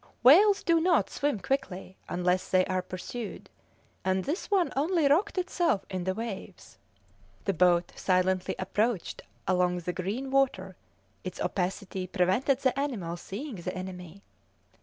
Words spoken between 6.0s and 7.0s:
the waves.